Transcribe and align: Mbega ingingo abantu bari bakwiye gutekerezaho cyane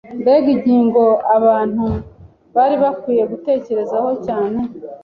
Mbega 0.21 0.47
ingingo 0.55 1.03
abantu 1.37 1.85
bari 2.55 2.75
bakwiye 2.83 3.23
gutekerezaho 3.31 4.09
cyane 4.25 4.59